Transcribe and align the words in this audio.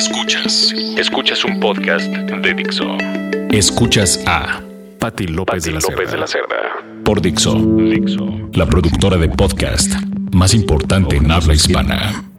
Escuchas. 0.00 0.74
Escuchas 0.96 1.44
un 1.44 1.60
podcast 1.60 2.10
de 2.10 2.54
Dixo. 2.54 2.96
Escuchas 3.50 4.18
a 4.26 4.62
Patti 4.98 5.26
López, 5.26 5.62
de, 5.64 5.72
la 5.72 5.80
López 5.80 6.10
de 6.10 6.16
la 6.16 6.26
Cerda. 6.26 6.56
Por 7.04 7.20
Dixo. 7.20 7.54
Dixo. 7.54 8.48
La 8.54 8.64
productora 8.64 9.18
de 9.18 9.28
podcast 9.28 9.92
más 10.32 10.54
importante 10.54 11.16
en 11.16 11.30
habla 11.30 11.52
hispana. 11.52 12.29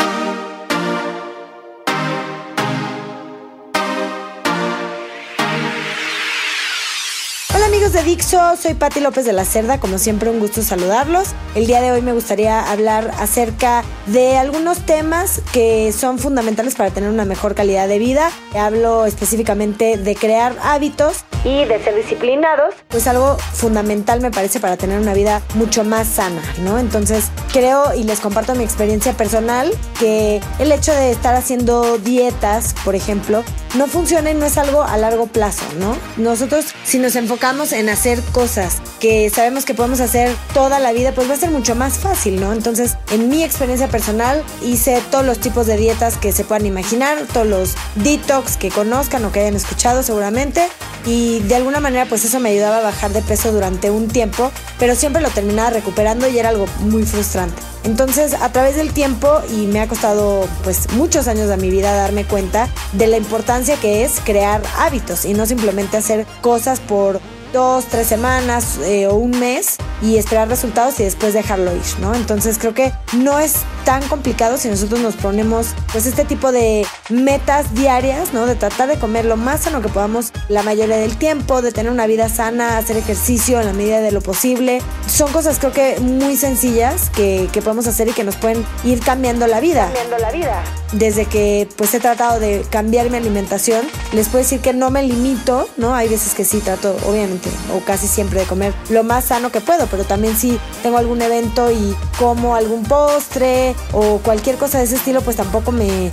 De 7.72 8.04
Dixo, 8.04 8.38
soy 8.62 8.74
Patti 8.74 9.00
López 9.00 9.26
de 9.26 9.32
la 9.32 9.46
Cerda, 9.46 9.80
como 9.80 9.98
siempre 9.98 10.30
un 10.30 10.40
gusto 10.40 10.62
saludarlos. 10.62 11.30
El 11.56 11.68
día 11.68 11.82
de 11.82 11.92
hoy 11.92 12.02
me 12.02 12.12
gustaría 12.12 12.70
hablar 12.70 13.12
acerca 13.18 13.84
de 14.08 14.38
algunos 14.38 14.86
temas 14.86 15.42
que 15.54 15.94
son 15.94 16.20
fundamentales 16.20 16.76
para 16.76 16.92
tener 16.92 17.10
una 17.10 17.26
mejor 17.26 17.56
calidad 17.56 17.88
de 17.88 17.98
vida. 17.98 18.30
Hablo 18.54 19.06
específicamente 19.06 19.98
de 19.98 20.16
crear 20.16 20.56
hábitos 20.62 21.24
y 21.44 21.66
de 21.66 21.84
ser 21.84 21.96
disciplinados, 21.96 22.76
pues 22.90 23.08
algo 23.08 23.38
fundamental 23.54 24.22
me 24.22 24.30
parece 24.30 24.60
para 24.60 24.78
tener 24.78 25.00
una 25.00 25.14
vida 25.14 25.42
mucho 25.56 25.84
más 25.84 26.08
sana, 26.08 26.42
¿no? 26.60 26.78
Entonces 26.78 27.32
creo 27.52 27.96
y 27.96 28.04
les 28.04 28.20
comparto 28.20 28.54
mi 28.54 28.64
experiencia 28.64 29.14
personal 29.14 29.72
que 30.00 30.40
el 30.60 30.72
hecho 30.72 30.94
de 30.94 31.12
estar 31.12 31.34
haciendo 31.34 31.98
dietas, 31.98 32.76
por 32.86 32.96
ejemplo, 32.96 33.44
no 33.76 33.88
funciona 33.88 34.30
y 34.30 34.36
no 34.36 34.46
es 34.46 34.58
algo 34.58 34.84
a 34.84 34.98
largo 34.98 35.28
plazo, 35.28 35.64
¿no? 35.80 35.98
Nosotros 36.18 36.66
si 36.84 37.00
nos 37.00 37.16
enfocamos 37.16 37.61
en 37.62 37.90
hacer 37.90 38.20
cosas 38.32 38.82
que 39.00 39.30
sabemos 39.30 39.66
que 39.66 39.76
podemos 39.76 40.00
hacer 40.00 40.36
toda 40.54 40.80
la 40.80 40.94
vida, 40.94 41.12
pues 41.12 41.30
va 41.30 41.36
a 41.36 41.38
ser 41.38 41.52
mucho 41.52 41.76
más 41.76 42.00
fácil, 42.00 42.42
¿no? 42.42 42.54
Entonces, 42.54 42.98
en 43.12 43.30
mi 43.30 43.44
experiencia 43.44 43.88
personal 43.88 44.44
hice 44.64 45.00
todos 45.12 45.24
los 45.24 45.40
tipos 45.40 45.68
de 45.68 45.78
dietas 45.78 46.18
que 46.18 46.32
se 46.32 46.44
puedan 46.44 46.66
imaginar, 46.66 47.20
todos 47.32 47.46
los 47.46 47.76
detox 47.96 48.58
que 48.58 48.70
conozcan 48.70 49.24
o 49.26 49.32
que 49.32 49.42
hayan 49.42 49.56
escuchado 49.56 50.02
seguramente 50.02 50.68
y 51.06 51.40
de 51.42 51.56
alguna 51.56 51.80
manera 51.80 52.06
pues 52.06 52.26
eso 52.26 52.40
me 52.40 52.50
ayudaba 52.50 52.78
a 52.78 52.82
bajar 52.82 53.12
de 53.12 53.22
peso 53.22 53.52
durante 53.52 53.92
un 53.92 54.08
tiempo, 54.08 54.52
pero 54.80 54.96
siempre 54.96 55.22
lo 55.22 55.30
terminaba 55.30 55.70
recuperando 55.70 56.28
y 56.28 56.40
era 56.40 56.50
algo 56.50 56.66
muy 56.80 57.04
frustrante. 57.04 57.62
Entonces, 57.84 58.36
a 58.36 58.52
través 58.52 58.76
del 58.76 58.94
tiempo, 58.94 59.42
y 59.50 59.66
me 59.66 59.82
ha 59.82 59.88
costado 59.88 60.48
pues 60.64 60.92
muchos 60.94 61.28
años 61.28 61.50
de 61.50 61.58
mi 61.58 61.72
vida 61.72 61.96
darme 61.96 62.26
cuenta 62.26 62.68
de 62.94 63.08
la 63.08 63.18
importancia 63.18 63.76
que 63.78 64.04
es 64.04 64.20
crear 64.24 64.62
hábitos 64.78 65.26
y 65.26 65.34
no 65.34 65.48
simplemente 65.48 65.98
hacer 65.98 66.28
cosas 66.42 66.80
por 66.80 67.20
dos, 67.52 67.86
tres 67.86 68.08
semanas 68.08 68.80
eh, 68.84 69.08
o 69.08 69.16
un 69.16 69.32
mes 69.32 69.78
y 70.02 70.18
esperar 70.18 70.48
resultados 70.48 71.00
y 71.00 71.04
después 71.04 71.34
dejarlo 71.34 71.76
ir, 71.76 71.82
¿no? 72.00 72.16
Entonces 72.16 72.58
creo 72.58 72.74
que 72.74 72.92
no 73.14 73.40
es 73.40 73.58
tan 73.86 74.08
complicado 74.08 74.58
si 74.58 74.68
nosotros 74.70 75.00
nos 75.00 75.16
ponemos 75.16 75.68
pues 75.92 76.06
este 76.06 76.26
tipo 76.26 76.52
de 76.52 76.86
metas 77.10 77.74
diarias, 77.74 78.34
¿no? 78.34 78.46
De 78.46 78.56
tratar 78.56 78.88
de 78.88 78.98
comer 78.98 79.26
lo 79.26 79.38
más 79.38 79.62
sano 79.62 79.82
que 79.82 79.90
podamos 79.90 80.32
la 80.50 80.64
mayoría 80.64 80.98
del 80.98 81.18
tiempo, 81.18 81.62
de 81.62 81.72
tener 81.72 81.92
una 81.92 82.08
vida 82.08 82.30
sana, 82.30 82.78
hacer 82.78 82.98
ejercicio 82.98 83.60
en 83.60 83.68
la 83.68 83.74
medida 83.74 84.02
de 84.02 84.12
lo 84.12 84.22
posible. 84.22 84.82
Son 85.08 85.32
cosas 85.32 85.60
creo 85.60 85.72
que 85.72 86.00
muy 86.00 86.36
sencillas 86.38 87.10
que, 87.10 87.50
que 87.52 87.62
podemos 87.62 87.88
hacer 87.88 88.08
y 88.08 88.12
que 88.12 88.24
nos 88.24 88.36
pueden 88.36 88.66
ir 88.84 89.00
cambiando 89.02 89.48
la 89.48 89.60
vida. 89.60 89.86
Cambiando 89.86 90.18
la 90.18 90.32
vida. 90.32 90.64
Desde 90.94 91.26
que 91.26 91.68
pues 91.78 91.94
he 91.94 92.00
tratado 92.00 92.40
de 92.40 92.66
cambiar 92.70 93.10
mi 93.10 93.18
alimentación, 93.18 93.86
les 94.14 94.28
puedo 94.28 94.44
decir 94.44 94.60
que 94.60 94.74
no 94.74 94.90
me 94.90 95.04
limito, 95.04 95.68
¿no? 95.78 95.96
Hay 95.96 96.10
veces 96.10 96.34
que 96.34 96.44
sí 96.44 96.60
trato, 96.60 96.96
obviamente, 97.08 97.41
o 97.74 97.80
casi 97.80 98.08
siempre 98.08 98.42
de 98.42 98.46
comer 98.46 98.74
lo 98.90 99.04
más 99.04 99.26
sano 99.26 99.52
que 99.52 99.62
puedo, 99.62 99.88
pero 99.88 100.04
también 100.04 100.36
si 100.36 100.60
tengo 100.84 100.98
algún 100.98 101.22
evento 101.22 101.72
y 101.72 101.96
como 102.20 102.56
algún 102.56 102.84
postre 102.84 103.76
o 103.92 104.20
cualquier 104.20 104.58
cosa 104.58 104.78
de 104.78 104.86
ese 104.86 104.96
estilo, 104.96 105.22
pues 105.22 105.38
tampoco 105.38 105.72
me, 105.72 106.12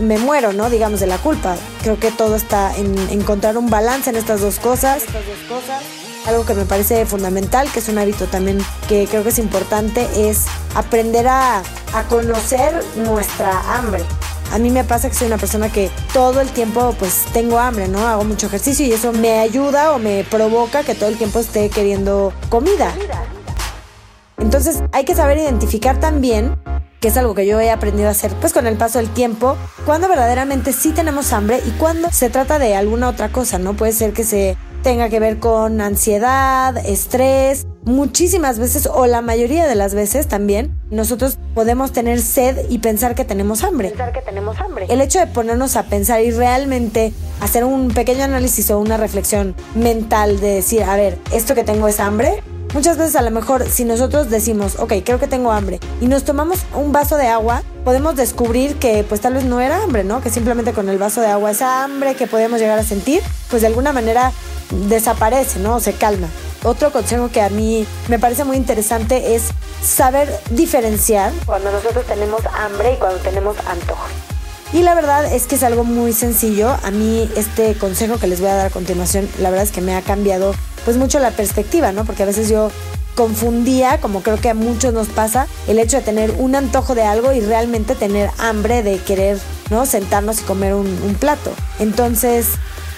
me 0.00 0.18
muero, 0.18 0.52
¿no? 0.52 0.70
Digamos, 0.70 1.00
de 1.00 1.06
la 1.06 1.18
culpa. 1.18 1.56
Creo 1.82 1.98
que 1.98 2.10
todo 2.10 2.36
está 2.36 2.76
en 2.76 2.96
encontrar 3.10 3.56
un 3.56 3.70
balance 3.70 4.10
en 4.10 4.16
estas 4.16 4.40
dos 4.40 4.58
cosas. 4.58 5.02
Estas 5.04 5.26
dos 5.26 5.60
cosas. 5.60 5.82
Algo 6.26 6.46
que 6.46 6.54
me 6.54 6.64
parece 6.64 7.04
fundamental, 7.04 7.70
que 7.70 7.80
es 7.80 7.88
un 7.88 7.98
hábito 7.98 8.26
también 8.26 8.58
que 8.88 9.06
creo 9.06 9.22
que 9.22 9.28
es 9.28 9.38
importante, 9.38 10.08
es 10.16 10.46
aprender 10.74 11.28
a, 11.28 11.58
a 11.92 12.02
conocer 12.08 12.82
nuestra 12.96 13.76
hambre. 13.76 14.02
A 14.52 14.58
mí 14.58 14.70
me 14.70 14.84
pasa 14.84 15.08
que 15.08 15.14
soy 15.14 15.26
una 15.26 15.38
persona 15.38 15.70
que 15.70 15.90
todo 16.12 16.40
el 16.40 16.48
tiempo 16.50 16.94
pues 16.98 17.24
tengo 17.32 17.58
hambre, 17.58 17.88
¿no? 17.88 18.06
Hago 18.06 18.24
mucho 18.24 18.46
ejercicio 18.46 18.86
y 18.86 18.92
eso 18.92 19.12
me 19.12 19.38
ayuda 19.38 19.92
o 19.92 19.98
me 19.98 20.24
provoca 20.24 20.84
que 20.84 20.94
todo 20.94 21.08
el 21.08 21.16
tiempo 21.16 21.40
esté 21.40 21.70
queriendo 21.70 22.32
comida. 22.50 22.92
Entonces 24.38 24.82
hay 24.92 25.04
que 25.04 25.14
saber 25.14 25.38
identificar 25.38 25.98
también 25.98 26.56
que 27.04 27.08
es 27.08 27.18
algo 27.18 27.34
que 27.34 27.46
yo 27.46 27.60
he 27.60 27.70
aprendido 27.70 28.08
a 28.08 28.12
hacer 28.12 28.32
pues 28.40 28.54
con 28.54 28.66
el 28.66 28.78
paso 28.78 28.98
del 28.98 29.10
tiempo, 29.10 29.58
cuando 29.84 30.08
verdaderamente 30.08 30.72
sí 30.72 30.90
tenemos 30.90 31.34
hambre 31.34 31.60
y 31.66 31.70
cuando 31.72 32.10
se 32.10 32.30
trata 32.30 32.58
de 32.58 32.76
alguna 32.76 33.10
otra 33.10 33.30
cosa, 33.30 33.58
¿no? 33.58 33.74
Puede 33.74 33.92
ser 33.92 34.14
que 34.14 34.24
se 34.24 34.56
tenga 34.82 35.10
que 35.10 35.20
ver 35.20 35.38
con 35.38 35.82
ansiedad, 35.82 36.74
estrés, 36.78 37.66
muchísimas 37.84 38.58
veces 38.58 38.88
o 38.92 39.06
la 39.06 39.20
mayoría 39.20 39.66
de 39.66 39.74
las 39.74 39.94
veces 39.94 40.26
también 40.26 40.78
nosotros 40.90 41.38
podemos 41.54 41.92
tener 41.92 42.20
sed 42.20 42.68
y 42.68 42.78
pensar 42.78 43.14
que 43.14 43.24
tenemos 43.24 43.62
hambre. 43.62 43.90
Pensar 43.90 44.12
que 44.12 44.22
tenemos 44.22 44.60
hambre. 44.60 44.86
El 44.88 45.00
hecho 45.00 45.18
de 45.18 45.26
ponernos 45.26 45.76
a 45.76 45.84
pensar 45.84 46.22
y 46.22 46.30
realmente 46.30 47.12
hacer 47.40 47.64
un 47.64 47.88
pequeño 47.88 48.24
análisis 48.24 48.70
o 48.70 48.78
una 48.78 48.96
reflexión 48.96 49.54
mental 49.74 50.40
de 50.40 50.48
decir, 50.48 50.82
a 50.82 50.96
ver, 50.96 51.18
esto 51.32 51.54
que 51.54 51.64
tengo 51.64 51.88
es 51.88 52.00
hambre, 52.00 52.42
Muchas 52.74 52.98
veces 52.98 53.14
a 53.14 53.22
lo 53.22 53.30
mejor 53.30 53.70
si 53.70 53.84
nosotros 53.84 54.30
decimos, 54.30 54.80
ok, 54.80 54.94
creo 55.04 55.20
que 55.20 55.28
tengo 55.28 55.52
hambre 55.52 55.78
y 56.00 56.06
nos 56.06 56.24
tomamos 56.24 56.58
un 56.74 56.90
vaso 56.90 57.16
de 57.16 57.28
agua, 57.28 57.62
podemos 57.84 58.16
descubrir 58.16 58.74
que 58.80 59.04
pues 59.08 59.20
tal 59.20 59.34
vez 59.34 59.44
no 59.44 59.60
era 59.60 59.80
hambre, 59.80 60.02
¿no? 60.02 60.20
Que 60.20 60.28
simplemente 60.28 60.72
con 60.72 60.88
el 60.88 60.98
vaso 60.98 61.20
de 61.20 61.28
agua 61.28 61.52
esa 61.52 61.84
hambre 61.84 62.16
que 62.16 62.26
podemos 62.26 62.58
llegar 62.58 62.76
a 62.76 62.82
sentir, 62.82 63.22
pues 63.48 63.62
de 63.62 63.68
alguna 63.68 63.92
manera 63.92 64.32
desaparece, 64.88 65.60
¿no? 65.60 65.76
O 65.76 65.80
se 65.80 65.92
calma. 65.92 66.26
Otro 66.64 66.90
consejo 66.90 67.28
que 67.28 67.42
a 67.42 67.50
mí 67.50 67.86
me 68.08 68.18
parece 68.18 68.44
muy 68.44 68.56
interesante 68.56 69.34
es 69.34 69.50
saber 69.82 70.28
diferenciar 70.50 71.30
cuando 71.44 71.70
nosotros 71.70 72.06
tenemos 72.06 72.40
hambre 72.46 72.94
y 72.94 72.96
cuando 72.96 73.18
tenemos 73.18 73.54
antojos. 73.66 74.10
Y 74.72 74.82
la 74.82 74.94
verdad 74.94 75.30
es 75.30 75.46
que 75.46 75.56
es 75.56 75.62
algo 75.62 75.84
muy 75.84 76.14
sencillo. 76.14 76.74
A 76.82 76.90
mí 76.90 77.30
este 77.36 77.74
consejo 77.74 78.18
que 78.18 78.26
les 78.26 78.40
voy 78.40 78.48
a 78.48 78.54
dar 78.54 78.66
a 78.66 78.70
continuación, 78.70 79.28
la 79.40 79.50
verdad 79.50 79.64
es 79.64 79.72
que 79.72 79.82
me 79.82 79.94
ha 79.94 80.00
cambiado 80.00 80.54
pues 80.86 80.96
mucho 80.96 81.18
la 81.18 81.30
perspectiva, 81.32 81.92
¿no? 81.92 82.06
Porque 82.06 82.22
a 82.22 82.26
veces 82.26 82.48
yo 82.48 82.70
confundía, 83.14 84.00
como 84.00 84.22
creo 84.22 84.40
que 84.40 84.48
a 84.48 84.54
muchos 84.54 84.94
nos 84.94 85.08
pasa, 85.08 85.46
el 85.68 85.78
hecho 85.78 85.98
de 85.98 86.02
tener 86.02 86.32
un 86.38 86.56
antojo 86.56 86.94
de 86.94 87.02
algo 87.02 87.32
y 87.32 87.40
realmente 87.40 87.94
tener 87.94 88.30
hambre 88.38 88.82
de 88.82 88.98
querer, 88.98 89.38
¿no? 89.70 89.84
Sentarnos 89.84 90.40
y 90.40 90.44
comer 90.44 90.74
un, 90.74 90.86
un 90.86 91.14
plato. 91.14 91.52
Entonces, 91.78 92.46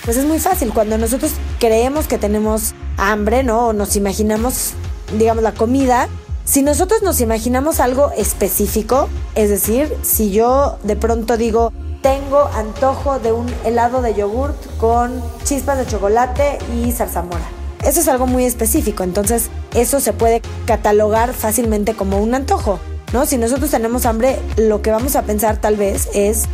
pues 0.04 0.16
es 0.16 0.24
muy 0.24 0.38
fácil. 0.38 0.72
Cuando 0.72 0.96
nosotros 0.98 1.32
creemos 1.58 2.06
que 2.06 2.16
tenemos 2.16 2.74
hambre, 2.96 3.42
¿no? 3.42 3.68
O 3.68 3.72
nos 3.72 3.96
imaginamos, 3.96 4.72
digamos, 5.18 5.42
la 5.42 5.52
comida, 5.52 6.08
si 6.46 6.62
nosotros 6.62 7.02
nos 7.02 7.20
imaginamos 7.20 7.80
algo 7.80 8.12
específico, 8.16 9.08
es 9.34 9.50
decir, 9.50 9.92
si 10.02 10.30
yo 10.30 10.78
de 10.84 10.94
pronto 10.94 11.36
digo, 11.36 11.72
tengo 12.02 12.48
antojo 12.54 13.18
de 13.18 13.32
un 13.32 13.52
helado 13.64 14.00
de 14.00 14.14
yogurt 14.14 14.54
con 14.78 15.20
chispas 15.42 15.76
de 15.76 15.86
chocolate 15.86 16.58
y 16.72 16.92
zarzamora. 16.92 17.44
Eso 17.84 17.98
es 17.98 18.06
algo 18.06 18.28
muy 18.28 18.44
específico, 18.44 19.02
entonces 19.02 19.50
eso 19.74 19.98
se 19.98 20.12
puede 20.12 20.40
catalogar 20.66 21.34
fácilmente 21.34 21.94
como 21.94 22.20
un 22.20 22.32
antojo, 22.32 22.78
¿no? 23.12 23.26
Si 23.26 23.38
nosotros 23.38 23.72
tenemos 23.72 24.06
hambre, 24.06 24.38
lo 24.56 24.82
que 24.82 24.92
vamos 24.92 25.16
a 25.16 25.22
pensar 25.22 25.56
tal 25.56 25.74
vez 25.74 26.08
es, 26.14 26.44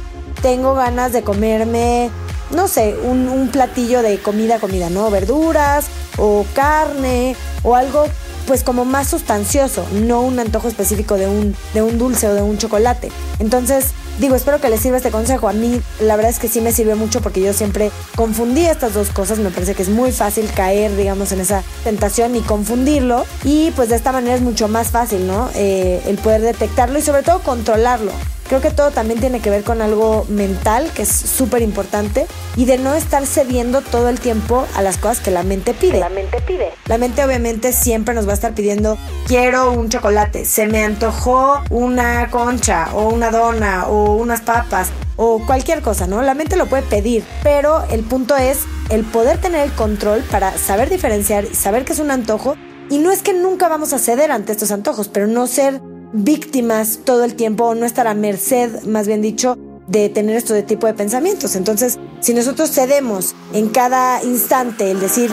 tengo 0.41 0.73
ganas 0.73 1.13
de 1.13 1.23
comerme, 1.23 2.11
no 2.51 2.67
sé, 2.67 2.97
un, 3.05 3.29
un 3.29 3.49
platillo 3.49 4.01
de 4.01 4.19
comida, 4.19 4.59
comida, 4.59 4.89
¿no? 4.89 5.11
Verduras 5.11 5.87
o 6.19 6.45
carne 6.55 7.37
o 7.63 7.75
algo 7.75 8.07
pues 8.47 8.65
como 8.65 8.85
más 8.85 9.09
sustancioso, 9.09 9.87
no 9.93 10.23
un 10.23 10.39
antojo 10.39 10.69
específico 10.69 11.17
de 11.17 11.27
un, 11.29 11.57
de 11.75 11.83
un 11.83 11.99
dulce 11.99 12.29
o 12.29 12.35
de 12.35 12.43
un 12.43 12.59
chocolate. 12.59 13.11
Entonces, 13.39 13.87
digo, 14.19 14.35
espero 14.35 14.61
que 14.61 14.69
les 14.69 14.81
sirva 14.81 14.97
este 14.97 15.11
consejo. 15.11 15.49
A 15.49 15.53
mí 15.53 15.81
la 16.01 16.17
verdad 16.17 16.31
es 16.31 16.39
que 16.39 16.49
sí 16.49 16.61
me 16.61 16.73
sirve 16.73 16.95
mucho 16.95 17.21
porque 17.21 17.41
yo 17.41 17.53
siempre 17.53 17.91
confundí 18.17 18.67
estas 18.67 18.95
dos 18.95 19.11
cosas. 19.11 19.39
Me 19.39 19.51
parece 19.51 19.75
que 19.75 19.83
es 19.83 19.89
muy 19.89 20.13
fácil 20.13 20.51
caer, 20.55 20.97
digamos, 20.97 21.33
en 21.33 21.41
esa 21.41 21.63
tentación 21.85 22.37
y 22.37 22.41
confundirlo. 22.41 23.25
Y 23.45 23.71
pues 23.73 23.89
de 23.89 23.97
esta 23.97 24.13
manera 24.13 24.35
es 24.35 24.43
mucho 24.43 24.69
más 24.69 24.89
fácil, 24.89 25.27
¿no? 25.27 25.49
Eh, 25.55 26.03
el 26.07 26.19
poder 26.19 26.43
detectarlo 26.43 26.99
y 26.99 27.03
sobre 27.03 27.23
todo 27.23 27.41
controlarlo. 27.41 28.13
Creo 28.49 28.61
que 28.61 28.71
todo 28.71 28.91
también 28.91 29.21
tiene 29.21 29.41
que 29.41 29.51
ver 29.51 29.63
con 29.63 29.81
algo 29.81 30.27
mental, 30.29 30.91
que 30.95 31.03
es 31.03 31.09
súper 31.09 31.63
importante, 31.63 32.27
y 32.57 32.65
de 32.65 32.79
no 32.79 32.95
estar 32.95 33.27
cediendo 33.27 33.81
todo 33.81 34.09
el 34.09 34.21
tiempo 34.21 34.67
a 34.75 34.83
las 34.83 34.99
cosas 34.99 35.21
que 35.21 35.31
la 35.31 35.43
mente 35.43 35.75
pide. 35.75 36.01
La 36.01 36.09
mente 36.09 36.41
pide. 36.41 36.71
La 36.87 36.99
mente 36.99 37.25
obviamente 37.25 37.73
siempre 37.73 38.15
nos 38.15 38.27
va 38.27 38.33
a 38.33 38.35
estar 38.35 38.55
pidiendo, 38.55 38.99
quiero 39.27 39.73
un 39.73 39.89
chocolate, 39.89 40.45
se 40.45 40.67
me 40.67 40.85
antojó 40.85 41.63
una 41.71 42.29
concha 42.31 42.89
o 42.95 43.09
una 43.09 43.31
dona 43.31 43.87
o 43.87 44.17
unas 44.17 44.43
papas 44.43 44.89
o 45.17 45.45
cualquier 45.47 45.83
cosa, 45.83 46.07
¿no? 46.07 46.23
La 46.23 46.35
mente 46.35 46.57
lo 46.57 46.67
puede 46.67 46.83
pedir, 46.83 47.25
pero 47.43 47.85
el 47.91 48.03
punto 48.03 48.37
es 48.37 48.61
el 48.91 49.05
poder 49.05 49.39
tener 49.39 49.63
el 49.63 49.73
control 49.73 50.23
para 50.31 50.57
saber 50.59 50.91
diferenciar 50.91 51.45
y 51.45 51.55
saber 51.55 51.85
que 51.85 51.93
es 51.93 51.99
un 51.99 52.11
antojo. 52.11 52.57
Y 52.91 52.99
no 52.99 53.11
es 53.11 53.23
que 53.23 53.33
nunca 53.33 53.69
vamos 53.69 53.93
a 53.93 53.99
ceder 53.99 54.31
ante 54.33 54.53
estos 54.53 54.71
antojos, 54.71 55.09
pero 55.09 55.27
no 55.27 55.47
ser 55.47 55.81
víctimas 56.13 57.01
todo 57.05 57.25
el 57.25 57.35
tiempo 57.35 57.65
o 57.65 57.75
no 57.75 57.87
estar 57.87 58.07
a 58.07 58.15
merced, 58.15 58.83
más 58.85 59.07
bien 59.07 59.23
dicho, 59.23 59.57
de 59.87 60.09
tener 60.09 60.37
este 60.37 60.63
tipo 60.63 60.87
de 60.87 60.95
pensamientos. 60.95 61.57
Entonces, 61.57 61.99
si 62.21 62.35
nosotros 62.35 62.71
cedemos 62.71 63.35
en 63.53 63.69
cada 63.69 64.23
instante 64.23 64.91
el 64.91 65.01
decir, 65.01 65.33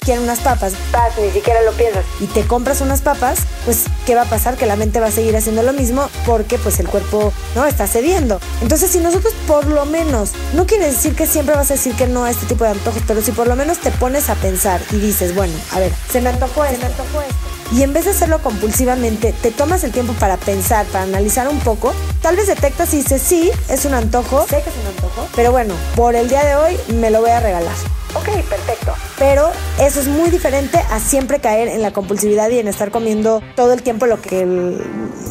quiero 0.00 0.22
unas 0.22 0.40
papas, 0.40 0.72
Paz, 0.90 1.12
ni 1.20 1.30
siquiera 1.30 1.62
lo 1.62 1.72
piensas. 1.72 2.04
y 2.20 2.26
te 2.26 2.46
compras 2.46 2.80
unas 2.80 3.00
papas, 3.00 3.40
pues 3.64 3.84
¿qué 4.06 4.14
va 4.14 4.22
a 4.22 4.28
pasar? 4.28 4.56
Que 4.56 4.66
la 4.66 4.76
mente 4.76 5.00
va 5.00 5.06
a 5.06 5.10
seguir 5.10 5.36
haciendo 5.36 5.62
lo 5.62 5.72
mismo 5.72 6.08
porque 6.26 6.58
pues 6.58 6.80
el 6.80 6.88
cuerpo 6.88 7.32
no 7.54 7.64
está 7.64 7.86
cediendo. 7.86 8.40
Entonces, 8.62 8.90
si 8.90 8.98
nosotros 8.98 9.32
por 9.46 9.66
lo 9.66 9.84
menos, 9.86 10.32
no 10.54 10.66
quiere 10.66 10.86
decir 10.86 11.14
que 11.14 11.26
siempre 11.26 11.54
vas 11.54 11.70
a 11.70 11.74
decir 11.74 11.94
que 11.94 12.06
no 12.06 12.24
a 12.24 12.30
este 12.30 12.46
tipo 12.46 12.64
de 12.64 12.70
antojos, 12.70 13.02
pero 13.06 13.22
si 13.22 13.32
por 13.32 13.46
lo 13.46 13.56
menos 13.56 13.78
te 13.78 13.90
pones 13.92 14.30
a 14.30 14.34
pensar 14.34 14.80
y 14.90 14.96
dices, 14.96 15.34
bueno, 15.34 15.54
a 15.72 15.78
ver, 15.78 15.92
se 16.10 16.20
me 16.20 16.30
antojó 16.30 16.64
esto, 16.64 16.76
se 16.76 16.82
me 16.82 16.86
antojó 16.86 17.20
esto. 17.22 17.49
Y 17.72 17.82
en 17.82 17.92
vez 17.92 18.04
de 18.04 18.10
hacerlo 18.10 18.42
compulsivamente, 18.42 19.32
te 19.42 19.50
tomas 19.52 19.84
el 19.84 19.92
tiempo 19.92 20.12
para 20.14 20.36
pensar, 20.36 20.86
para 20.86 21.04
analizar 21.04 21.48
un 21.48 21.58
poco, 21.60 21.92
tal 22.20 22.36
vez 22.36 22.46
detectas 22.48 22.92
y 22.94 22.98
dices, 22.98 23.22
sí, 23.22 23.50
es 23.68 23.84
un 23.84 23.94
antojo, 23.94 24.44
Sé 24.48 24.62
que 24.62 24.70
es 24.70 24.76
un 24.76 24.86
antojo. 24.88 25.28
pero 25.36 25.52
bueno, 25.52 25.74
por 25.94 26.14
el 26.16 26.28
día 26.28 26.44
de 26.44 26.56
hoy 26.56 26.76
me 26.94 27.10
lo 27.10 27.20
voy 27.20 27.30
a 27.30 27.40
regalar. 27.40 27.74
Ok, 28.12 28.24
perfecto. 28.48 28.92
Pero 29.20 29.50
eso 29.80 30.00
es 30.00 30.08
muy 30.08 30.30
diferente 30.30 30.78
a 30.90 30.98
siempre 30.98 31.38
caer 31.38 31.68
en 31.68 31.80
la 31.80 31.92
compulsividad 31.92 32.50
y 32.50 32.58
en 32.58 32.66
estar 32.66 32.90
comiendo 32.90 33.40
todo 33.54 33.72
el 33.72 33.82
tiempo 33.84 34.06
lo 34.06 34.20
que 34.20 34.40
el- 34.42 34.82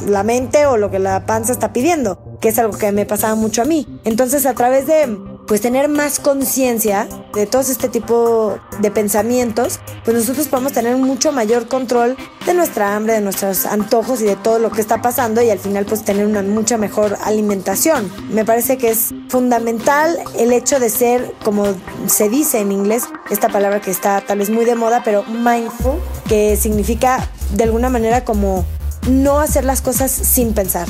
la 0.07 0.23
mente 0.23 0.65
o 0.65 0.77
lo 0.77 0.89
que 0.89 0.99
la 0.99 1.25
panza 1.25 1.51
está 1.51 1.73
pidiendo, 1.73 2.37
que 2.39 2.47
es 2.49 2.57
algo 2.57 2.77
que 2.77 2.93
me 2.93 3.05
pasaba 3.05 3.35
mucho 3.35 3.63
a 3.63 3.65
mí. 3.65 3.85
Entonces, 4.05 4.45
a 4.45 4.53
través 4.53 4.87
de 4.87 5.09
pues 5.49 5.61
tener 5.61 5.89
más 5.89 6.19
conciencia 6.19 7.07
de 7.33 7.47
todo 7.47 7.63
este 7.63 7.89
tipo 7.89 8.59
de 8.81 8.91
pensamientos, 8.91 9.79
pues 10.05 10.15
nosotros 10.15 10.47
podemos 10.47 10.73
tener 10.73 10.95
mucho 10.95 11.31
mayor 11.31 11.67
control 11.67 12.15
de 12.45 12.53
nuestra 12.53 12.95
hambre, 12.95 13.13
de 13.13 13.21
nuestros 13.21 13.65
antojos 13.65 14.21
y 14.21 14.25
de 14.25 14.35
todo 14.35 14.59
lo 14.59 14.69
que 14.69 14.79
está 14.79 15.01
pasando 15.01 15.41
y 15.41 15.49
al 15.49 15.57
final 15.57 15.85
pues 15.85 16.05
tener 16.05 16.27
una 16.27 16.43
mucha 16.43 16.77
mejor 16.77 17.17
alimentación. 17.23 18.11
Me 18.29 18.45
parece 18.45 18.77
que 18.77 18.91
es 18.91 19.09
fundamental 19.27 20.19
el 20.37 20.53
hecho 20.53 20.79
de 20.79 20.89
ser, 20.91 21.33
como 21.43 21.65
se 22.05 22.29
dice 22.29 22.59
en 22.59 22.71
inglés, 22.71 23.05
esta 23.31 23.49
palabra 23.49 23.81
que 23.81 23.89
está 23.89 24.21
tal 24.21 24.37
vez 24.37 24.51
muy 24.51 24.65
de 24.65 24.75
moda, 24.75 25.01
pero 25.03 25.23
mindful, 25.23 25.99
que 26.27 26.57
significa 26.57 27.27
de 27.55 27.63
alguna 27.63 27.89
manera 27.89 28.23
como 28.23 28.65
no 29.09 29.39
hacer 29.39 29.65
las 29.65 29.81
cosas 29.81 30.11
sin 30.11 30.53
pensar. 30.53 30.87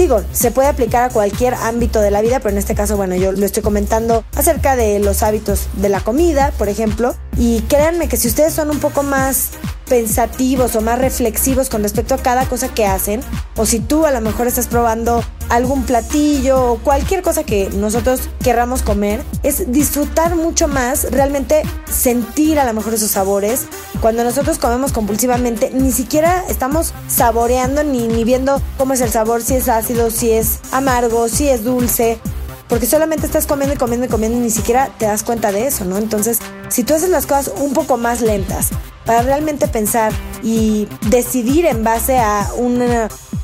Digo, 0.00 0.22
se 0.32 0.50
puede 0.50 0.66
aplicar 0.66 1.02
a 1.02 1.08
cualquier 1.10 1.52
ámbito 1.52 2.00
de 2.00 2.10
la 2.10 2.22
vida, 2.22 2.40
pero 2.40 2.52
en 2.52 2.58
este 2.58 2.74
caso, 2.74 2.96
bueno, 2.96 3.16
yo 3.16 3.32
lo 3.32 3.44
estoy 3.44 3.62
comentando 3.62 4.24
acerca 4.34 4.74
de 4.74 4.98
los 4.98 5.22
hábitos 5.22 5.68
de 5.74 5.90
la 5.90 6.00
comida, 6.00 6.54
por 6.56 6.70
ejemplo. 6.70 7.14
Y 7.36 7.60
créanme 7.68 8.08
que 8.08 8.16
si 8.16 8.26
ustedes 8.26 8.54
son 8.54 8.70
un 8.70 8.80
poco 8.80 9.02
más 9.02 9.50
pensativos 9.90 10.76
o 10.76 10.80
más 10.80 11.00
reflexivos 11.00 11.68
con 11.68 11.82
respecto 11.82 12.14
a 12.14 12.18
cada 12.18 12.46
cosa 12.46 12.68
que 12.68 12.86
hacen, 12.86 13.20
o 13.56 13.66
si 13.66 13.80
tú 13.80 14.06
a 14.06 14.12
lo 14.12 14.20
mejor 14.20 14.46
estás 14.46 14.68
probando 14.68 15.22
algún 15.48 15.82
platillo 15.82 16.72
o 16.72 16.78
cualquier 16.78 17.22
cosa 17.22 17.42
que 17.42 17.68
nosotros 17.70 18.28
querramos 18.42 18.82
comer, 18.82 19.24
es 19.42 19.72
disfrutar 19.72 20.36
mucho 20.36 20.68
más, 20.68 21.10
realmente 21.10 21.62
sentir 21.90 22.60
a 22.60 22.64
lo 22.64 22.72
mejor 22.72 22.94
esos 22.94 23.10
sabores. 23.10 23.66
Cuando 24.00 24.22
nosotros 24.22 24.58
comemos 24.58 24.92
compulsivamente, 24.92 25.72
ni 25.74 25.90
siquiera 25.90 26.44
estamos 26.48 26.94
saboreando 27.08 27.82
ni, 27.82 28.06
ni 28.06 28.22
viendo 28.22 28.62
cómo 28.78 28.94
es 28.94 29.00
el 29.00 29.10
sabor, 29.10 29.42
si 29.42 29.56
es 29.56 29.68
ácido, 29.68 30.12
si 30.12 30.30
es 30.30 30.60
amargo, 30.70 31.28
si 31.28 31.48
es 31.48 31.64
dulce. 31.64 32.20
Porque 32.68 32.86
solamente 32.86 33.26
estás 33.26 33.46
comiendo 33.46 33.74
y 33.74 33.78
comiendo 33.78 34.06
y 34.06 34.08
comiendo 34.08 34.38
y 34.38 34.42
ni 34.42 34.50
siquiera 34.50 34.88
te 34.96 35.06
das 35.06 35.24
cuenta 35.24 35.50
de 35.50 35.66
eso, 35.66 35.84
¿no? 35.84 35.98
Entonces, 35.98 36.38
si 36.70 36.84
tú 36.84 36.94
haces 36.94 37.10
las 37.10 37.26
cosas 37.26 37.52
un 37.60 37.72
poco 37.74 37.96
más 37.96 38.20
lentas 38.22 38.70
para 39.04 39.22
realmente 39.22 39.68
pensar 39.68 40.12
y 40.42 40.88
decidir 41.08 41.66
en 41.66 41.84
base 41.84 42.18
a 42.18 42.48
un 42.56 42.82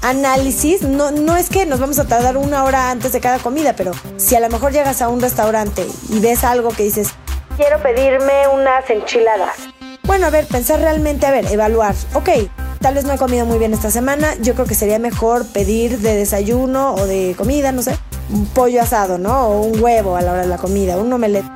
análisis, 0.02 0.82
no, 0.82 1.10
no 1.10 1.36
es 1.36 1.50
que 1.50 1.66
nos 1.66 1.80
vamos 1.80 1.98
a 1.98 2.06
tardar 2.06 2.36
una 2.36 2.64
hora 2.64 2.90
antes 2.90 3.12
de 3.12 3.20
cada 3.20 3.38
comida, 3.38 3.74
pero 3.74 3.92
si 4.16 4.34
a 4.36 4.40
lo 4.40 4.48
mejor 4.48 4.72
llegas 4.72 5.02
a 5.02 5.08
un 5.08 5.20
restaurante 5.20 5.86
y 6.08 6.20
ves 6.20 6.44
algo 6.44 6.70
que 6.70 6.84
dices, 6.84 7.10
Quiero 7.56 7.82
pedirme 7.82 8.48
unas 8.52 8.88
enchiladas. 8.90 9.54
bueno, 10.04 10.26
a 10.26 10.30
ver, 10.30 10.46
pensar 10.46 10.78
realmente, 10.80 11.26
a 11.26 11.30
ver, 11.30 11.46
evaluar. 11.50 11.94
Ok, 12.14 12.28
tal 12.80 12.94
vez 12.94 13.04
no 13.04 13.14
he 13.14 13.18
comido 13.18 13.46
muy 13.46 13.58
bien 13.58 13.72
esta 13.72 13.90
semana. 13.90 14.34
Yo 14.42 14.54
creo 14.54 14.66
que 14.66 14.74
sería 14.74 14.98
mejor 14.98 15.46
pedir 15.46 15.98
de 15.98 16.14
desayuno 16.16 16.94
o 16.94 17.06
de 17.06 17.34
comida, 17.36 17.72
no 17.72 17.82
sé, 17.82 17.96
un 18.30 18.44
pollo 18.46 18.82
asado, 18.82 19.16
¿no? 19.16 19.48
O 19.48 19.62
un 19.62 19.82
huevo 19.82 20.16
a 20.16 20.20
la 20.20 20.32
hora 20.32 20.42
de 20.42 20.48
la 20.48 20.58
comida, 20.58 20.98
un 20.98 21.10
omelette. 21.12 21.46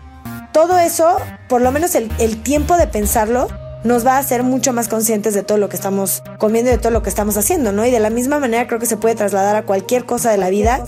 Todo 0.52 0.78
eso, 0.78 1.16
por 1.48 1.60
lo 1.60 1.70
menos 1.70 1.94
el, 1.94 2.42
tiempo 2.42 2.76
de 2.76 2.86
pensarlo, 2.86 3.48
nos 3.84 4.06
va 4.06 4.16
a 4.16 4.18
hacer 4.18 4.42
mucho 4.42 4.72
más 4.72 4.88
conscientes 4.88 5.32
de 5.32 5.42
todo 5.42 5.58
lo 5.58 5.68
que 5.68 5.76
estamos 5.76 6.22
comiendo 6.38 6.70
y 6.70 6.74
de 6.74 6.78
todo 6.78 6.90
lo 6.90 7.02
que 7.02 7.08
estamos 7.08 7.36
haciendo, 7.36 7.72
¿no? 7.72 7.86
Y 7.86 7.90
de 7.90 8.00
la 8.00 8.10
misma 8.10 8.38
manera 8.38 8.66
creo 8.66 8.78
que 8.78 8.86
se 8.86 8.96
puede 8.96 9.14
trasladar 9.14 9.56
a 9.56 9.62
cualquier 9.62 10.04
cosa 10.04 10.30
de 10.30 10.38
la 10.38 10.50
vida, 10.50 10.84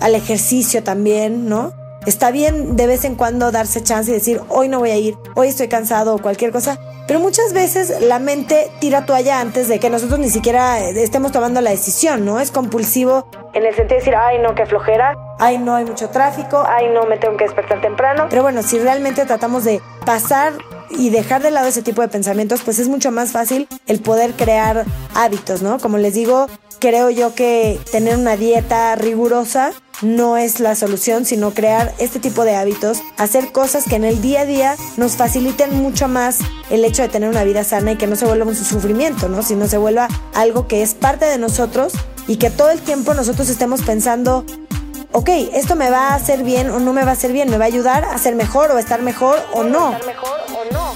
al 0.00 0.14
ejercicio 0.14 0.82
también, 0.82 1.48
¿no? 1.48 1.74
Está 2.06 2.30
bien 2.30 2.76
de 2.76 2.86
vez 2.86 3.04
en 3.04 3.16
cuando 3.16 3.50
darse 3.50 3.82
chance 3.82 4.10
y 4.10 4.14
decir, 4.14 4.40
hoy 4.48 4.68
no 4.68 4.78
voy 4.78 4.90
a 4.90 4.96
ir, 4.96 5.16
hoy 5.34 5.48
estoy 5.48 5.68
cansado 5.68 6.14
o 6.14 6.18
cualquier 6.22 6.52
cosa, 6.52 6.78
pero 7.06 7.20
muchas 7.20 7.52
veces 7.52 8.00
la 8.00 8.18
mente 8.18 8.70
tira 8.80 9.04
toalla 9.04 9.40
antes 9.40 9.68
de 9.68 9.78
que 9.78 9.90
nosotros 9.90 10.18
ni 10.18 10.30
siquiera 10.30 10.80
eh, 10.80 11.02
estemos 11.02 11.32
tomando 11.32 11.60
la 11.60 11.70
decisión, 11.70 12.24
¿no? 12.24 12.40
Es 12.40 12.50
compulsivo, 12.50 13.28
En 13.52 13.64
el 13.64 13.74
sentido 13.74 13.98
de 13.98 14.04
decir, 14.04 14.14
ay, 14.14 14.38
no, 14.38 14.54
qué 14.54 14.64
flojera. 14.64 15.14
Ay, 15.38 15.58
no 15.58 15.74
hay 15.74 15.84
mucho 15.84 16.10
tráfico, 16.10 16.64
Ay, 16.66 16.88
no, 16.92 17.04
me 17.06 17.16
tengo 17.18 17.36
que 17.36 17.44
despertar 17.44 17.80
temprano. 17.80 18.26
pero 18.28 18.42
bueno, 18.42 18.62
si 18.62 18.78
realmente 18.78 19.24
tratamos 19.26 19.64
de 19.64 19.80
pasar 20.04 20.52
y 20.90 21.10
dejar 21.10 21.42
de 21.42 21.50
lado 21.50 21.68
ese 21.68 21.82
tipo 21.82 22.02
de 22.02 22.08
pensamientos, 22.08 22.62
pues 22.64 22.78
es 22.78 22.88
mucho 22.88 23.10
más 23.10 23.32
fácil 23.32 23.68
el 23.86 24.00
poder 24.00 24.32
crear 24.32 24.84
hábitos, 25.14 25.62
¿no? 25.62 25.78
Como 25.78 25.98
les 25.98 26.14
digo, 26.14 26.46
creo 26.78 27.10
yo 27.10 27.34
que 27.34 27.78
tener 27.92 28.16
una 28.16 28.36
dieta 28.36 28.94
rigurosa 28.96 29.72
no 30.00 30.36
es 30.36 30.60
la 30.60 30.76
solución, 30.76 31.24
sino 31.24 31.52
crear 31.52 31.92
este 31.98 32.20
tipo 32.20 32.44
de 32.44 32.54
hábitos, 32.54 33.00
hacer 33.16 33.50
cosas 33.50 33.84
que 33.84 33.96
en 33.96 34.04
el 34.04 34.22
día 34.22 34.42
a 34.42 34.44
día 34.44 34.76
nos 34.96 35.16
faciliten 35.16 35.76
mucho 35.82 36.06
más 36.06 36.38
el 36.70 36.84
hecho 36.84 37.02
de 37.02 37.08
tener 37.08 37.28
una 37.28 37.42
vida 37.42 37.64
sana 37.64 37.92
y 37.92 37.96
que 37.96 38.06
no 38.06 38.14
se 38.14 38.24
vuelva 38.24 38.46
un 38.46 38.54
sufrimiento, 38.54 39.28
¿no? 39.28 39.42
Sino 39.42 39.66
se 39.66 39.76
vuelva 39.76 40.08
algo 40.34 40.68
que 40.68 40.82
es 40.82 40.94
parte 40.94 41.24
de 41.26 41.38
nosotros 41.38 41.94
y 42.28 42.36
que 42.36 42.50
todo 42.50 42.70
el 42.70 42.80
tiempo 42.80 43.12
nosotros 43.14 43.48
estemos 43.48 43.82
pensando 43.82 44.44
ok, 45.12 45.28
esto 45.54 45.76
me 45.76 45.90
va 45.90 46.08
a 46.08 46.14
hacer 46.14 46.42
bien 46.42 46.70
o 46.70 46.78
no 46.78 46.92
me 46.92 47.04
va 47.04 47.10
a 47.10 47.14
hacer 47.14 47.32
bien, 47.32 47.50
me 47.50 47.58
va 47.58 47.64
a 47.64 47.68
ayudar 47.68 48.04
a 48.04 48.18
ser 48.18 48.34
mejor 48.34 48.70
o 48.70 48.76
a 48.76 48.80
estar 48.80 49.02
mejor 49.02 49.38
o 49.52 49.64
no. 49.64 49.92
¿Estar 49.92 50.06
mejor 50.06 50.40
o 50.54 50.72
no? 50.72 50.94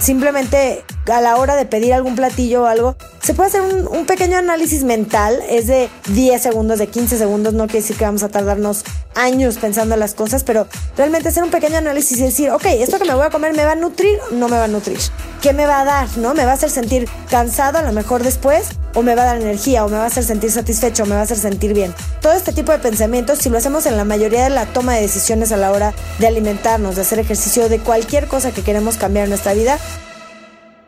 Simplemente 0.00 0.84
a 1.12 1.20
la 1.20 1.36
hora 1.36 1.56
de 1.56 1.66
pedir 1.66 1.94
algún 1.94 2.16
platillo 2.16 2.62
o 2.62 2.66
algo, 2.66 2.96
se 3.22 3.34
puede 3.34 3.48
hacer 3.48 3.62
un, 3.62 4.06
pequeño 4.06 4.38
análisis 4.38 4.84
mental, 4.84 5.42
es 5.48 5.66
de 5.66 5.88
10 6.10 6.40
segundos, 6.40 6.78
de 6.78 6.86
15 6.86 7.18
segundos, 7.18 7.54
no 7.54 7.66
quiere 7.66 7.80
decir 7.80 7.96
que 7.96 8.04
vamos 8.04 8.22
a 8.22 8.28
tardarnos 8.28 8.84
años 9.14 9.58
pensando 9.58 9.96
las 9.96 10.14
cosas, 10.14 10.44
pero 10.44 10.68
realmente 10.96 11.30
hacer 11.30 11.42
un 11.42 11.50
pequeño 11.50 11.78
análisis 11.78 12.18
y 12.18 12.22
decir, 12.22 12.50
ok, 12.50 12.66
esto 12.66 12.98
que 12.98 13.04
me 13.04 13.14
voy 13.14 13.26
a 13.26 13.30
comer 13.30 13.54
me 13.54 13.64
va 13.64 13.72
a 13.72 13.76
nutrir 13.76 14.18
o 14.30 14.34
no 14.34 14.48
me 14.48 14.56
va 14.56 14.64
a 14.64 14.68
nutrir. 14.68 14.98
¿Qué 15.42 15.52
me 15.52 15.66
va 15.66 15.80
a 15.80 15.84
dar? 15.84 16.18
¿No? 16.18 16.34
¿Me 16.34 16.44
va 16.44 16.52
a 16.52 16.54
hacer 16.54 16.70
sentir 16.70 17.08
cansado 17.30 17.78
a 17.78 17.82
lo 17.82 17.92
mejor 17.92 18.22
después? 18.22 18.68
¿O 18.94 19.02
me 19.02 19.14
va 19.14 19.22
a 19.22 19.26
dar 19.26 19.36
energía? 19.36 19.84
¿O 19.84 19.88
me 19.88 19.96
va 19.96 20.04
a 20.04 20.06
hacer 20.06 20.24
sentir 20.24 20.50
satisfecho? 20.50 21.02
¿O 21.02 21.06
me 21.06 21.14
va 21.14 21.20
a 21.20 21.24
hacer 21.24 21.36
sentir 21.36 21.74
bien? 21.74 21.94
Todo 22.20 22.32
este 22.32 22.52
tipo 22.52 22.72
de 22.72 22.78
pensamientos, 22.78 23.38
si 23.38 23.48
lo 23.48 23.58
hacemos 23.58 23.86
en 23.86 23.96
la 23.96 24.04
mayoría 24.04 24.44
de 24.44 24.50
la 24.50 24.66
toma 24.66 24.94
de 24.94 25.02
decisiones 25.02 25.52
a 25.52 25.56
la 25.56 25.70
hora 25.72 25.94
de 26.18 26.26
alimentarnos, 26.26 26.96
de 26.96 27.02
hacer 27.02 27.18
ejercicio, 27.18 27.68
de 27.68 27.78
cualquier 27.78 28.28
cosa 28.28 28.52
que 28.52 28.62
queremos 28.62 28.96
cambiar 28.96 29.24
en 29.24 29.30
nuestra 29.30 29.54
vida, 29.54 29.78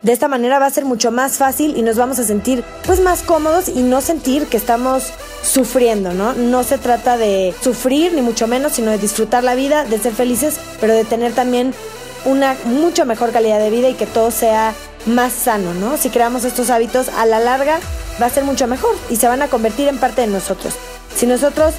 de 0.01 0.13
esta 0.13 0.27
manera 0.27 0.59
va 0.59 0.65
a 0.65 0.71
ser 0.71 0.85
mucho 0.85 1.11
más 1.11 1.37
fácil 1.37 1.75
y 1.75 1.81
nos 1.81 1.97
vamos 1.97 2.19
a 2.19 2.23
sentir 2.23 2.63
pues 2.85 3.01
más 3.01 3.21
cómodos 3.21 3.67
y 3.67 3.81
no 3.81 3.99
sentir 4.01 4.47
que 4.47 4.57
estamos 4.57 5.11
sufriendo, 5.43 6.13
¿no? 6.13 6.33
No 6.33 6.63
se 6.63 6.77
trata 6.77 7.17
de 7.17 7.53
sufrir 7.61 8.13
ni 8.13 8.21
mucho 8.21 8.47
menos, 8.47 8.73
sino 8.73 8.91
de 8.91 8.97
disfrutar 8.97 9.43
la 9.43 9.55
vida, 9.55 9.83
de 9.83 9.99
ser 9.99 10.13
felices, 10.13 10.57
pero 10.79 10.93
de 10.93 11.03
tener 11.03 11.33
también 11.33 11.73
una 12.25 12.55
mucho 12.65 13.05
mejor 13.05 13.31
calidad 13.31 13.59
de 13.59 13.69
vida 13.69 13.89
y 13.89 13.93
que 13.93 14.05
todo 14.05 14.31
sea 14.31 14.73
más 15.05 15.33
sano, 15.33 15.73
¿no? 15.73 15.97
Si 15.97 16.09
creamos 16.09 16.45
estos 16.45 16.69
hábitos 16.69 17.09
a 17.09 17.25
la 17.25 17.39
larga 17.39 17.79
va 18.21 18.27
a 18.27 18.29
ser 18.29 18.43
mucho 18.43 18.67
mejor 18.67 18.95
y 19.09 19.17
se 19.17 19.27
van 19.27 19.41
a 19.41 19.47
convertir 19.47 19.87
en 19.87 19.97
parte 19.97 20.21
de 20.21 20.27
nosotros. 20.27 20.75
Si 21.15 21.25
nosotros 21.25 21.73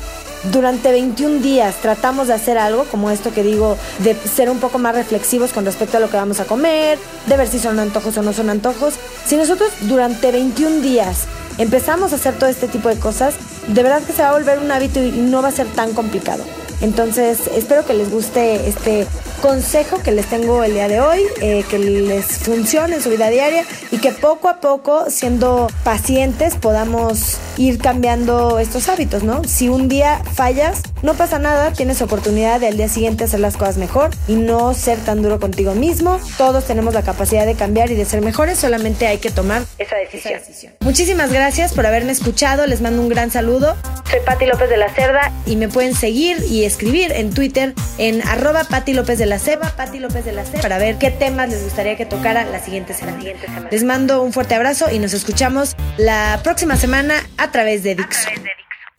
durante 0.44 0.90
21 0.90 1.40
días 1.40 1.76
tratamos 1.82 2.28
de 2.28 2.34
hacer 2.34 2.58
algo 2.58 2.84
como 2.84 3.10
esto 3.10 3.32
que 3.32 3.42
digo, 3.42 3.76
de 3.98 4.14
ser 4.14 4.50
un 4.50 4.58
poco 4.58 4.78
más 4.78 4.94
reflexivos 4.94 5.52
con 5.52 5.64
respecto 5.64 5.96
a 5.96 6.00
lo 6.00 6.10
que 6.10 6.16
vamos 6.16 6.40
a 6.40 6.44
comer, 6.44 6.98
de 7.26 7.36
ver 7.36 7.48
si 7.48 7.58
son 7.58 7.78
antojos 7.78 8.16
o 8.16 8.22
no 8.22 8.32
son 8.32 8.50
antojos. 8.50 8.94
Si 9.26 9.36
nosotros 9.36 9.70
durante 9.82 10.32
21 10.32 10.80
días 10.80 11.24
empezamos 11.58 12.12
a 12.12 12.16
hacer 12.16 12.38
todo 12.38 12.48
este 12.48 12.68
tipo 12.68 12.88
de 12.88 12.96
cosas, 12.96 13.34
de 13.66 13.82
verdad 13.82 14.02
que 14.02 14.12
se 14.12 14.22
va 14.22 14.30
a 14.30 14.32
volver 14.32 14.58
un 14.58 14.70
hábito 14.70 15.02
y 15.02 15.10
no 15.10 15.42
va 15.42 15.48
a 15.48 15.52
ser 15.52 15.66
tan 15.66 15.92
complicado. 15.92 16.42
Entonces, 16.80 17.40
espero 17.54 17.84
que 17.84 17.92
les 17.92 18.10
guste 18.10 18.68
este 18.68 19.06
consejo 19.40 20.02
que 20.02 20.12
les 20.12 20.26
tengo 20.26 20.62
el 20.64 20.74
día 20.74 20.88
de 20.88 21.00
hoy, 21.00 21.22
eh, 21.40 21.64
que 21.68 21.78
les 21.78 22.26
funcione 22.38 22.96
en 22.96 23.02
su 23.02 23.10
vida 23.10 23.28
diaria 23.30 23.64
y 23.90 23.98
que 23.98 24.12
poco 24.12 24.48
a 24.48 24.60
poco, 24.60 25.06
siendo 25.08 25.68
pacientes, 25.84 26.54
podamos 26.56 27.38
ir 27.56 27.78
cambiando 27.78 28.58
estos 28.58 28.88
hábitos, 28.88 29.22
¿no? 29.22 29.42
Si 29.44 29.68
un 29.68 29.88
día 29.88 30.22
fallas, 30.34 30.82
no 31.02 31.14
pasa 31.14 31.38
nada, 31.38 31.72
tienes 31.72 32.02
oportunidad 32.02 32.60
de 32.60 32.68
al 32.68 32.76
día 32.76 32.88
siguiente 32.88 33.24
hacer 33.24 33.40
las 33.40 33.56
cosas 33.56 33.76
mejor 33.78 34.10
y 34.28 34.34
no 34.34 34.74
ser 34.74 34.98
tan 34.98 35.22
duro 35.22 35.40
contigo 35.40 35.74
mismo. 35.74 36.18
Todos 36.38 36.64
tenemos 36.64 36.94
la 36.94 37.02
capacidad 37.02 37.46
de 37.46 37.54
cambiar 37.54 37.90
y 37.90 37.94
de 37.94 38.04
ser 38.04 38.20
mejores, 38.22 38.58
solamente 38.58 39.06
hay 39.06 39.18
que 39.18 39.30
tomar 39.30 39.62
Esa 39.78 39.96
decisión. 39.96 40.34
esa 40.34 40.46
decisión. 40.46 40.72
Muchísimas 40.80 41.32
gracias 41.32 41.72
por 41.72 41.86
haberme 41.86 42.12
escuchado, 42.12 42.66
les 42.66 42.80
mando 42.80 43.02
un 43.02 43.08
gran 43.08 43.30
saludo 43.30 43.76
Soy 44.10 44.20
Pati 44.26 44.46
López 44.46 44.68
de 44.68 44.76
la 44.76 44.92
Cerda. 44.92 45.32
y 45.46 45.56
me 45.56 45.68
pueden 45.68 45.94
seguir 45.94 46.38
y 46.48 46.64
escribir 46.64 47.12
en 47.12 47.30
Twitter 47.32 47.74
en 47.98 48.26
arroba 48.26 48.64
Pati 48.64 48.92
López 48.92 49.18
de 49.18 49.26
la 49.26 49.29
Ceba, 49.38 49.76
Pati 49.76 49.98
López 49.98 50.24
de 50.24 50.32
la 50.32 50.44
Ceba, 50.44 50.62
para 50.62 50.78
ver 50.78 50.98
qué 50.98 51.10
temas 51.10 51.48
les 51.48 51.62
gustaría 51.62 51.96
que 51.96 52.06
tocara 52.06 52.44
la 52.44 52.60
siguiente 52.60 52.94
semana. 52.94 53.18
siguiente 53.18 53.46
semana. 53.46 53.68
Les 53.70 53.84
mando 53.84 54.22
un 54.22 54.32
fuerte 54.32 54.54
abrazo 54.54 54.90
y 54.90 54.98
nos 54.98 55.12
escuchamos 55.12 55.76
la 55.98 56.40
próxima 56.42 56.76
semana 56.76 57.14
a 57.36 57.50
través 57.50 57.82
de 57.82 57.94
Dixo. 57.94 58.28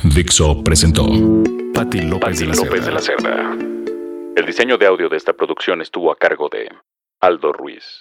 Dixo 0.03 0.63
presentó 0.63 1.05
Patti 1.73 2.01
López, 2.01 2.39
de, 2.39 2.45
la 2.47 2.55
López 2.55 2.85
de 2.85 2.91
la 2.91 3.01
Cerda. 3.01 3.57
El 4.35 4.45
diseño 4.45 4.77
de 4.77 4.88
audio 4.88 5.09
de 5.09 5.17
esta 5.17 5.33
producción 5.33 5.81
estuvo 5.81 6.11
a 6.11 6.15
cargo 6.15 6.50
de 6.50 6.69
Aldo 7.19 7.51
Ruiz. 7.51 8.00